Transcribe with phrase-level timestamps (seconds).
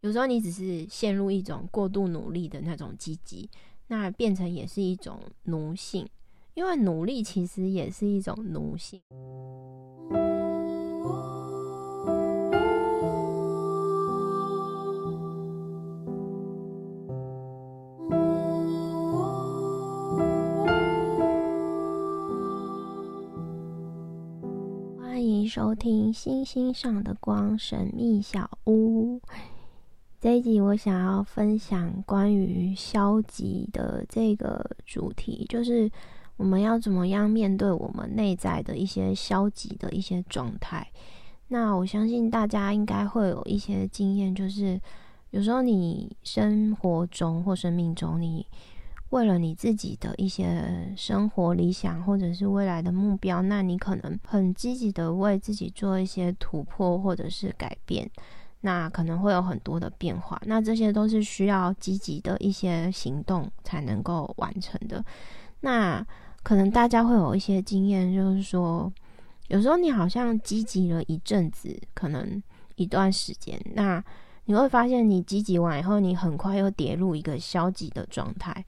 [0.00, 3.50] 有时候你只是陷入一种过度努力的那种积极，
[3.88, 6.08] 那变成也是一种奴性，
[6.54, 9.02] 因为努力其实也是一种奴性。
[24.96, 29.18] 欢迎收听《星星上的光神秘小屋》。
[30.20, 35.88] 这一集我想要分享关于消极的这个主题，就是
[36.36, 40.84] 我们要怎么样面对我们内在的一些消极的一些状态。
[41.46, 44.80] 那我相信大家应该会有一些经验，就是
[45.30, 48.44] 有时候你生活中或生命中，你
[49.10, 58.10] 为了你自己的一些生活理想或者是未来的目标，那你可能很积极的为自己做一些突破或者是改变。
[58.60, 65.04] 那可能会有很多的变化，那这些都是需要积极的一些行动才能够完成的。
[65.60, 66.04] 那
[66.42, 68.92] 可能大家会有一些经验，就是说，
[69.46, 72.42] 有时候你好像积极了一阵子，可能
[72.74, 74.02] 一段时间，那
[74.46, 78.64] 你会发现你积极完以后，你很快又跌入一个消极的状态。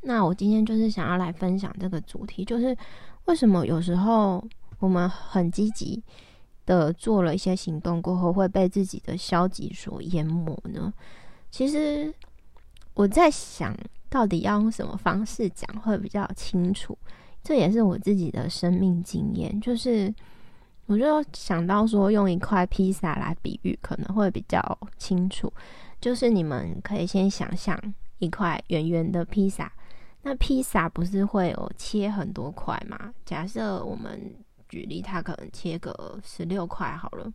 [0.00, 2.76] 那我今天就是想要来分享这个主题，就是
[3.26, 4.44] 为什么有时候
[4.80, 6.02] 我们很积极。
[6.70, 10.92] 的做了一些行动过后，会被自己的消极所淹没呢？
[11.50, 12.14] 其实
[12.94, 13.76] 我在想，
[14.08, 16.96] 到底要用什么方式讲会比较清楚？
[17.42, 20.14] 这也是我自己的生命经验，就是
[20.86, 25.52] 我就想到说，用一块披萨来比喻，可能会比较清楚。
[26.00, 27.76] 就是你们可以先想象
[28.18, 29.72] 一块圆圆的披萨，
[30.22, 33.12] 那披萨不是会有切很多块吗？
[33.24, 34.20] 假设我们
[34.70, 37.30] 举例，它可能切个十六块好了。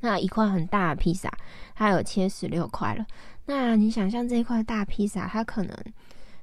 [0.00, 1.32] 那一块很大的披萨，
[1.74, 3.06] 它有切十六块了。
[3.46, 5.74] 那你想象这一块大披萨，它可能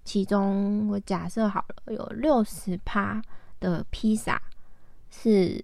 [0.03, 3.21] 其中我假设好了，有六十趴
[3.59, 4.41] 的披萨
[5.11, 5.63] 是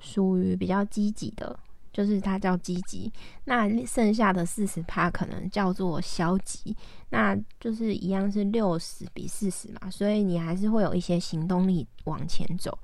[0.00, 1.58] 属于比较积极的，
[1.90, 3.10] 就是它叫积极。
[3.44, 6.76] 那剩下的四十趴可能叫做消极。
[7.08, 12.78] 那就是一样是六十比四十嘛，所以你还是会有一些行动力往前走。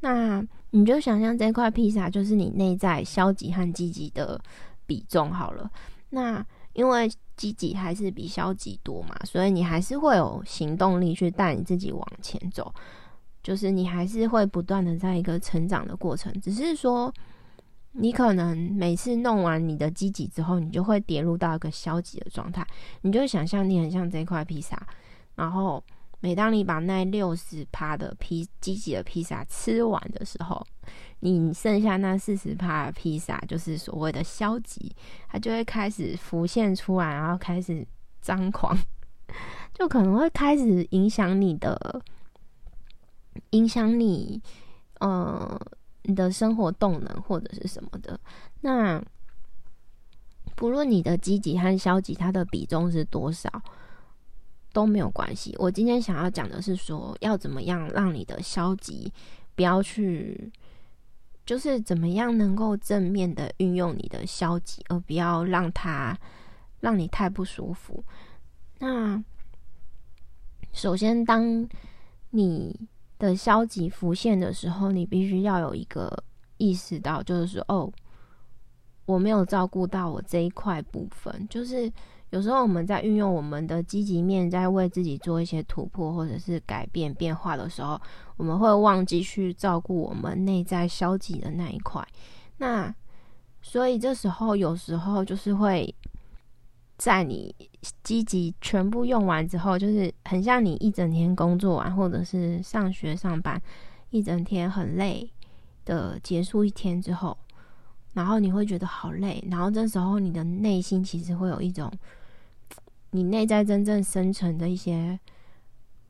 [0.00, 4.38] 那你就想象这块披萨就是你内在消极和积极的
[4.86, 5.70] 比重好了。
[6.10, 6.44] 那
[6.74, 12.74] 因为积极还是比消极多嘛，所以你还是会有行动力去带你自己往前走。
[13.42, 17.12] 就是你还是会不断的在一个成长的过程，只是说
[17.92, 22.66] 你可能每次弄完你的积极之后，你就会跌入到一个消极的状态。
[23.02, 24.86] 你就想象你很像这块披萨，
[25.34, 25.82] 然后。
[26.24, 30.66] 每当你把那六十趴的披积极的披萨吃完的时候，
[31.20, 34.96] 你剩下那四十趴的披萨，就是所谓的消极，
[35.28, 37.86] 它就会开始浮现出来，然后开始
[38.22, 38.74] 张狂，
[39.74, 42.02] 就可能会开始影响你的，
[43.50, 44.40] 影响你，
[45.00, 45.60] 呃，
[46.04, 48.18] 你的生活动能或者是什么的。
[48.62, 48.98] 那
[50.56, 53.50] 不论你的积极和消极，它的比重是多少。
[54.74, 55.54] 都没有关系。
[55.58, 59.10] 我今天想要讲的是说，要怎么样让你的消极
[59.54, 60.52] 不要去，
[61.46, 66.18] 就是怎么样能够正面的运用你的消极，而不要让它
[66.80, 68.04] 让你太不舒服。
[68.80, 69.22] 那
[70.72, 71.66] 首先，当
[72.30, 72.76] 你
[73.16, 76.24] 的消极浮现的时候，你必须要有一个
[76.56, 77.92] 意识到，就是说，哦，
[79.06, 81.92] 我没有照顾到我这一块部分，就是。
[82.34, 87.96] 有时候我们在运用我们的积极面，在为自己做一些突破或者是改变变化的时候，
[88.36, 92.04] 我们会忘记去照顾我们内在消极的那一块。
[92.56, 92.92] 那
[93.62, 95.94] 所以这时候有时候就是会
[96.98, 97.54] 在你
[98.02, 103.62] 积极全部用完之后，就是很像你一整天工作完或者是上学上班
[104.10, 105.30] 一整天很累
[105.84, 107.38] 的结束一天之后，
[108.14, 111.88] 然后你会觉得好累，然后这时候你的内心其实会有一种。
[113.14, 115.16] 你内在真正深层的一些，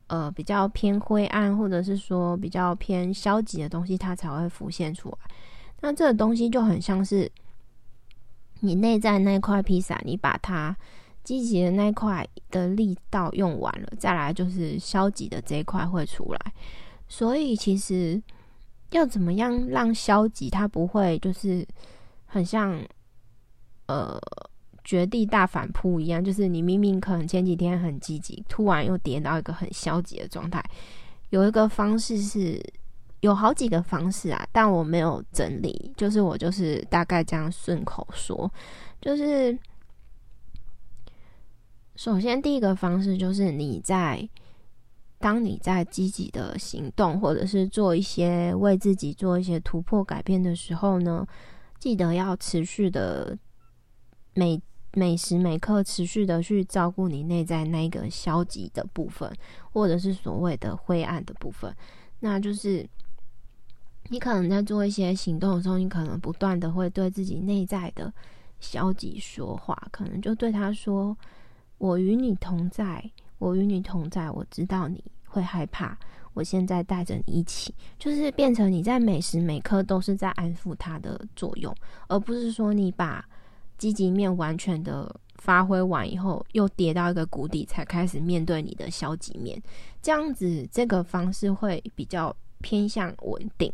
[0.07, 5.17] 呃，比较偏灰暗，或者是说比较偏消极的东西，它才会浮现出来。
[5.81, 7.31] 那这个东西就很像是
[8.61, 10.75] 你内在那块披萨，你把它
[11.23, 16.53] 积极的那块的力道用完了，再来就是消极的这一块会出来。
[17.07, 18.19] 所以其实
[18.89, 21.63] 要怎么样让消极它不会就是
[22.25, 22.81] 很像，
[23.85, 24.19] 呃。
[24.85, 30.63] 绝地大反扑一样，就是你明明可能前几天很积极，突然又跌到一个很消极的状态。
[31.31, 32.63] 有一个方式是
[33.21, 38.49] 有好几个方式啊，但我没有整理，就是我就是大概这样顺口说，
[39.01, 39.57] 就是
[41.95, 44.29] 首先第一个方式就是你在
[45.17, 51.25] 当你在积极的行动，或者是做一些为自己做一些突破改变的时候呢，
[51.79, 53.35] 记得要持续的
[54.35, 54.61] 每
[54.95, 59.31] 每时每刻持续的去照顾你内在那个消极的部分，
[59.71, 61.75] 或者是所谓的灰暗的部分，
[62.19, 62.87] 那就是。
[64.09, 68.13] 你可能在做一些行动的时候，你可能不断的会对自己内在的
[68.59, 71.17] 消极说话，可能就对他说
[71.79, 73.03] ：“我与你同在，
[73.39, 75.97] 我与你同在，我知道你会害怕，
[76.35, 81.75] 我现在带着你一起。”就是变成你在每时每刻都是在安抚他的作用，
[82.07, 83.27] 而不是说你把
[83.77, 89.61] 积极面完全的发挥完以后，又跌到一个谷底，才开始面对你的消极面。
[90.01, 93.71] 这样子，这个方式会比较偏向稳定。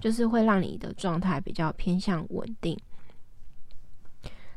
[0.00, 2.78] 就是会让你的状态比较偏向稳定。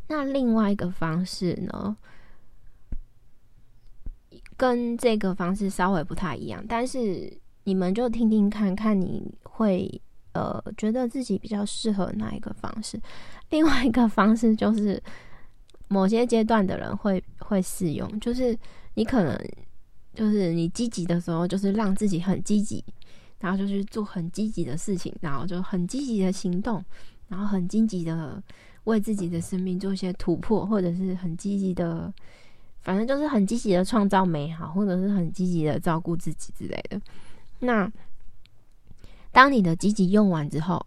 [0.07, 1.95] 那另外一个方式呢，
[4.57, 7.31] 跟这个方式稍微不太一样，但是
[7.63, 10.01] 你们就听听看看，你会
[10.37, 12.99] 呃觉得自己比较适合哪一个方式？
[13.49, 15.01] 另外一个方式就是
[15.87, 18.57] 某些阶段的人会会适用，就是
[18.93, 19.37] 你可能
[20.13, 22.83] 就是你积极的时候，就是让自己很积极。
[23.39, 26.83] 然后就去做很积极的事情，然后就很积极的行动，
[27.27, 28.41] 然后很积极的
[28.85, 32.11] 为自己的生命做一些突破，或者是很积极的，
[32.81, 36.99] 反正就是很积极的创造美好，或者是很积极的照顾自己之类的。
[37.59, 37.87] 那
[39.37, 40.83] 当你的积极用完之后，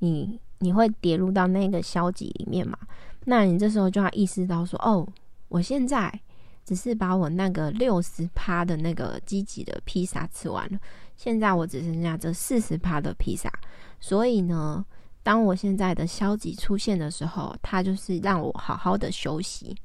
[0.00, 2.76] 你你会跌入到那个消极里面嘛？
[3.24, 5.08] 那你这时候就要意识到说，哦，
[5.48, 6.20] 我现在。
[6.66, 10.80] 只是把我那个六十趴的那个积极的披萨吃完了，
[11.14, 13.52] 现在我只剩下这四十趴的披萨。
[14.00, 14.82] 所以呢，
[15.22, 19.76] 当我现在的消极出现的时候，它就是让我好好的休息。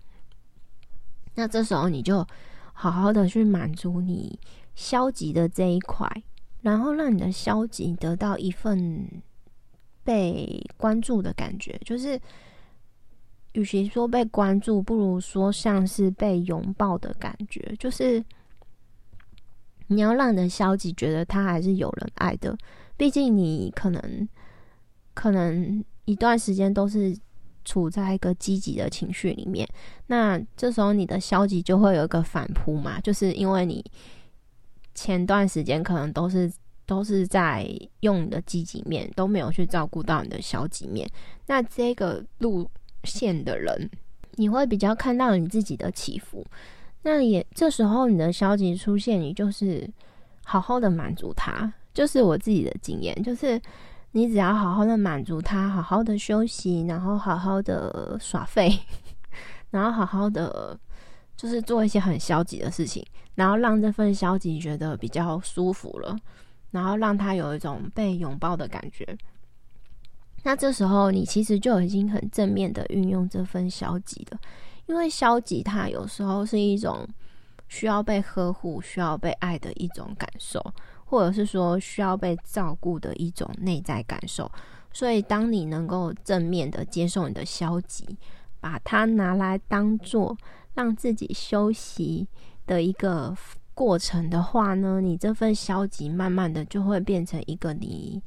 [1.35, 2.25] 那这时候你就
[2.71, 4.39] 好好的去满足你
[4.73, 6.09] 消极的这一块，
[6.61, 9.21] 然后让你的消极得到一份
[10.03, 12.19] 被关注的感觉，就是。
[13.53, 17.75] 与其说被关注，不如说像是被拥抱的感觉。
[17.79, 18.23] 就是
[19.87, 22.55] 你要让你的消极觉得他还是有人爱的。
[22.95, 24.29] 毕竟你可能
[25.15, 27.17] 可能一段时间都是
[27.65, 29.67] 处在一个积极的情绪里面，
[30.05, 33.01] 那这时候你的消极就会有一个反扑嘛。
[33.01, 33.83] 就是因为你
[34.99, 36.51] 前段时间可能都是
[36.85, 37.69] 都是在
[38.01, 41.09] 用你的积极面，都没有去照顾到你的消极面。
[41.47, 42.69] 那这个路。
[43.05, 43.89] 线的人，
[44.31, 46.45] 你会比较看到你自己的起伏。
[47.03, 49.89] 那也这时候你的消极出现，你就是
[50.43, 51.73] 好好的满足他。
[51.93, 53.57] 就是我自己的经验，就是
[54.11, 58.77] 你只要好好的满足他，好好的休息，然后好好的耍废，
[59.71, 60.77] 然后好好的
[61.39, 63.01] 就是做一些很消极的事情，
[63.35, 66.13] 然后让这份消极觉得比较舒服了，
[66.71, 69.17] 然后让他有一种被拥抱的感觉。
[70.43, 74.39] 那这时候，你其实就已经很正面的运用这份消极了，
[74.87, 77.07] 因为消极它有时候是一种
[77.69, 80.61] 需要被呵护、需要被爱的一种感受，
[81.05, 84.51] 或者是说需要被照顾的一种内在感受。
[84.91, 88.05] 所以，当你能够正面的接受你的消极，
[88.59, 90.37] 把它拿来当做
[90.73, 92.27] 让自己休息
[92.65, 93.35] 的一个
[93.73, 98.21] 过程的话呢，你这份消极慢慢的就会变成一个你。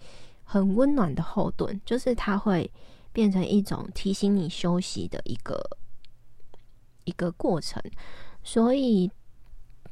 [0.44, 2.70] 很温暖的后盾，就是它会
[3.10, 5.58] 变成一种提醒你休息的一个
[7.04, 7.82] 一个过程。
[8.42, 9.10] 所以，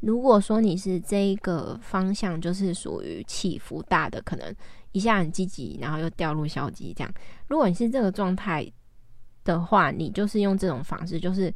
[0.01, 4.55] 如果说你是这一个方向，就是属于起伏大的，可能
[4.93, 7.11] 一下很积极，然后又掉入消极这样。
[7.49, 8.71] 如果你是这个状态
[9.45, 11.53] 的话，你就是用这种方式，就是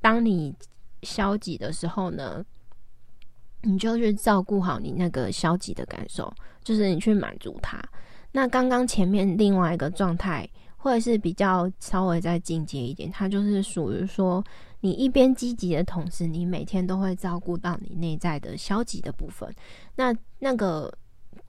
[0.00, 0.54] 当你
[1.02, 2.44] 消极的时候呢，
[3.62, 6.32] 你就去照顾好你那个消极的感受，
[6.62, 7.82] 就是你去满足它。
[8.32, 14.44] 那刚刚前面另外一个状态，或者是比较稍微再进阶一点，它就是属于说，
[14.80, 19.52] 你一边积极的同时，你每天都会照顾到你内在的消极的部分。
[19.96, 20.92] 那那个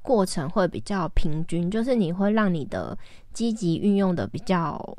[0.01, 2.98] 过程会比较平均，就是你会让你的
[3.33, 4.98] 积极运用的比较，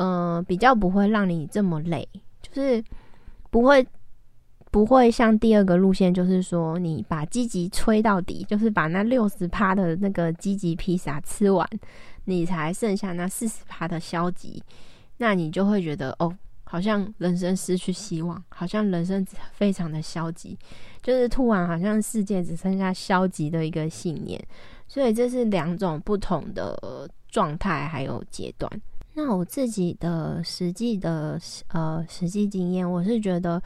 [0.00, 2.08] 呃，比较不会让你这么累，
[2.42, 2.82] 就是
[3.50, 3.86] 不会。
[4.72, 11.68] 不会像第二个路线，就是说你把积极吹到底，就是把那六十趴的那个积极披萨吃完，
[12.26, 14.62] 你才剩下那四十趴的消极，
[15.16, 20.56] 那你就会觉得哦，好像人生失去希望，好像人生非常的消极，
[21.02, 24.40] 就是突然好像世界只剩下消极的一个信念。
[24.86, 28.70] 所以这是两种不同的状态还有阶段。
[29.14, 31.38] 那我自己的实际的
[31.68, 33.60] 呃实际经验，我是觉得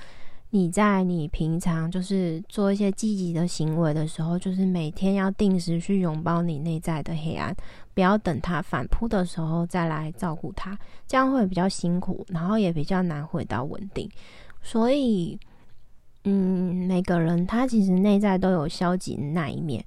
[0.51, 7.55] 你在你平常就是做一些积极的行为的时候，就是每天要定时去拥抱你内在的黑暗，
[7.93, 14.11] 不要等它反扑的时候再来照顾它，这样会比较辛苦，然后也比较难回到稳定。
[14.63, 15.39] 所以，
[16.25, 19.85] 嗯，每个人他其实内在都有消极的那一面。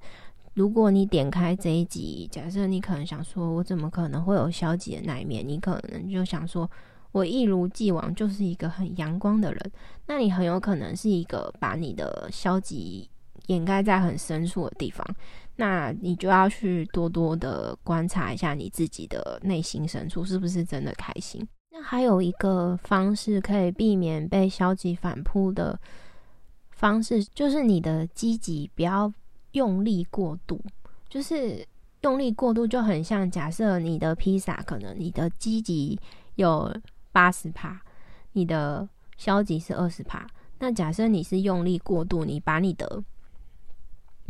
[0.58, 5.46] 如果你点开这一集，假设你可能想说，我怎么可能会有消极的那一面？
[5.46, 6.68] 你可能就想说，
[7.12, 9.72] 我一如既往就是一个很阳光的人。
[10.06, 13.08] 那你很有可能是一个把你的消极
[13.46, 15.06] 掩盖在很深处的地方。
[15.54, 21.40] 那你就要去多多的观察一下你自己的内心深处是不是真的开心。
[21.70, 25.78] 那还有一个方式可以避免被消极反扑的
[26.72, 29.12] 方式，就是你的积极不要。
[29.58, 30.62] 用力过度，
[31.08, 31.66] 就是
[32.02, 35.98] 用力过度，就很像假设你的披萨，可能你的积极
[36.36, 36.72] 有
[37.10, 37.82] 八十帕，
[38.34, 40.24] 你的消极是二十帕。
[40.60, 43.02] 那假设你是用力过度，你把你的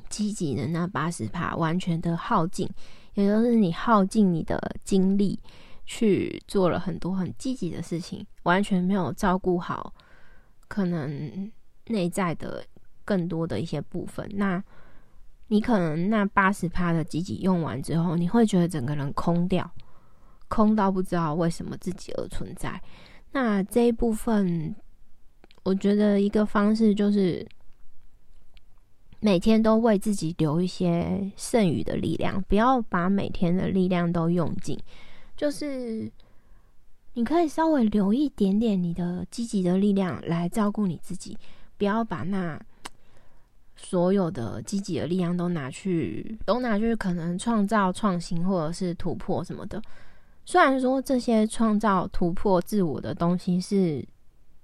[0.09, 2.67] 积极的那八十帕完全的耗尽，
[3.13, 5.39] 也就是你耗尽你的精力
[5.85, 9.93] 去做了很多很积极的事情，完全没有照顾好
[10.69, 11.53] 可能
[11.89, 12.65] 内在的
[13.05, 14.65] 更多的一些部分，那。
[15.51, 19.71] 你可能那八十趴的积极用完之后，你会觉得整个人空掉，
[20.47, 22.79] 空到不知道为什么自己而存在。
[23.33, 24.77] 那这一部分，
[25.63, 27.49] 我觉得一个方式就是
[29.21, 34.79] 每天都为自己留一些剩余的力量，不要把每天的力量都用尽。
[35.35, 36.13] 就是
[37.15, 41.39] 你可以稍微留一点点你的积极的力量来照顾你自己，
[41.79, 42.61] 不要把那。
[43.81, 49.81] 所有的积极的力量都拿去，都拿去可能创造创新或者是突破什么的。
[50.45, 54.05] 虽然说这些创造突破自我的东西是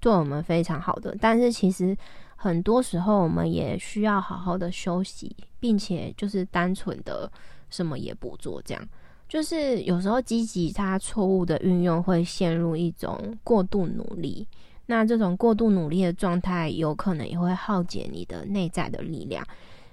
[0.01, 1.97] 对我们非常好的，但是其实
[2.35, 7.31] 很多时候我们也需要好好的休息，并且就是单纯的
[7.71, 8.89] 什么也不做，这样
[9.29, 14.47] 就是有时候积极它错误的运用会陷入一种过度努力。
[14.87, 19.47] 那这种过度努力的状态，有可能也会耗竭你的内在的力量。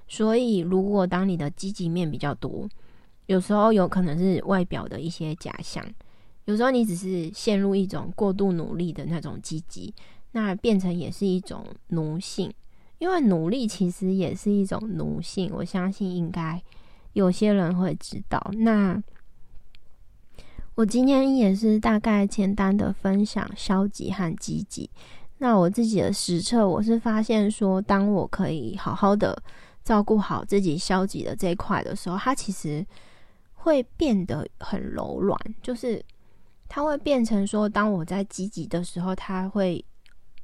[0.08, 2.68] 所以，如果当你的积极面比较多，
[3.28, 5.82] 有时候有可能是外表的一些假象；
[6.46, 9.94] 有时候你只是陷入一种过度努力的那种积极，
[10.34, 12.52] 那变成也是一种奴性。
[13.00, 16.62] 因为努力其实也是一种奴性，我相信应该
[17.14, 18.52] 有些人会知道。
[18.58, 19.02] 那。
[20.76, 24.90] 我今天也是大概简单的分享消极和积极。
[25.38, 29.38] 那我自己的实测，我是发现说，当我可以好好的
[29.84, 32.86] 照顾好自己消极的这一块的时候，它其实
[33.54, 36.04] 会变得很柔软，就是
[36.70, 39.84] 它会变成说，当我在积极的时候，它会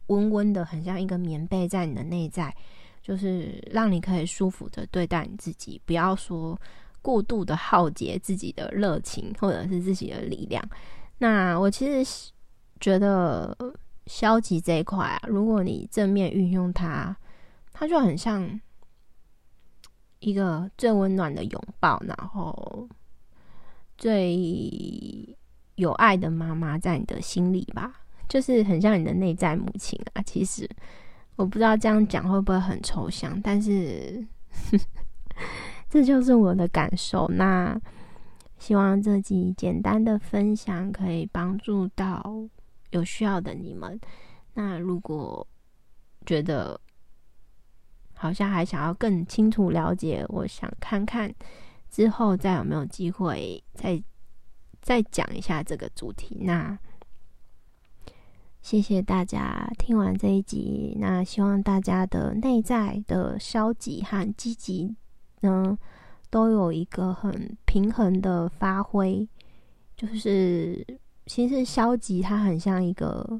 [0.07, 2.53] 温温的，很像一个棉被在你的内在，
[3.01, 6.59] 就是让你可以舒服的对待你自己，不要说。
[7.07, 10.61] 过度的耗竭自己的热情或者是自己的力量，
[11.19, 12.33] 那我其实
[12.81, 13.57] 觉得
[14.07, 17.15] 消极这一块啊，如果你正面运用它，
[17.71, 18.59] 它就很像
[20.19, 22.89] 一个最温暖的拥抱，然后
[23.97, 25.33] 最
[25.75, 30.21] 有爱的妈妈在你的心里吧，就是很像你的内在母亲啊。
[30.23, 30.69] 其实
[31.37, 34.27] 我不知道这样讲会不会很抽象，但是。
[35.97, 37.27] 这就是我的感受。
[37.27, 37.75] 那
[38.59, 42.23] 希望这集简单的分享可以帮助到
[42.91, 43.99] 有需要的你们。
[44.53, 45.47] 那如果
[46.23, 46.79] 觉得
[48.13, 51.33] 好像还想要更清楚了解，我想看看
[51.89, 53.99] 之后再有没有机会再
[54.79, 56.37] 再讲一下这个主题。
[56.41, 56.77] 那
[58.61, 60.95] 谢谢大家听完这一集。
[60.99, 64.95] 那希望大家的内在的消极和积极。
[65.41, 65.77] 嗯，
[66.29, 69.27] 都有一个很平衡的发挥，
[69.95, 70.85] 就是
[71.25, 73.39] 其实消极它很像一个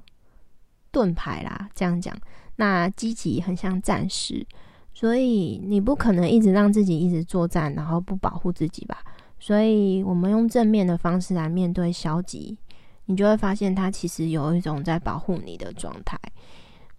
[0.92, 2.16] 盾牌啦，这样讲。
[2.58, 4.46] 那积极很像战士，
[4.94, 9.04] 所以你不可能一直让自己一直作战，然后不保护自己吧。
[9.40, 12.58] 所以我们用正面的方式来面对消极，
[13.06, 16.18] 你就会发现它其实有一种在保护你的状态。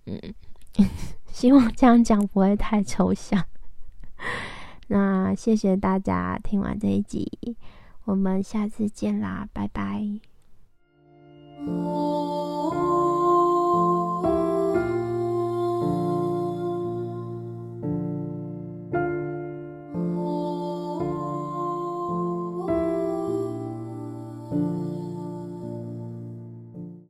[0.06, 0.20] 嗯，
[1.32, 3.44] 希望这样讲不会太抽象。
[4.88, 7.56] 那谢谢大家听完这一集
[8.04, 10.18] 我们下次见啦拜拜。